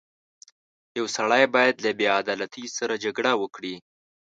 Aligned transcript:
•یو 0.97 1.05
سړی 1.15 1.43
باید 1.55 1.75
له 1.85 1.91
بېعدالتۍ 1.99 2.65
سره 2.77 2.93
جګړه 3.03 3.31
وکړي. 3.41 3.75